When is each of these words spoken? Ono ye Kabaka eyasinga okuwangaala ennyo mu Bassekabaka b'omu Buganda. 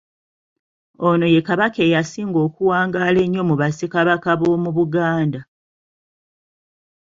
Ono 1.07 1.25
ye 1.33 1.41
Kabaka 1.47 1.79
eyasinga 1.87 2.39
okuwangaala 2.47 3.19
ennyo 3.25 3.41
mu 3.49 3.55
Bassekabaka 3.61 4.29
b'omu 4.39 4.69
Buganda. 4.77 5.41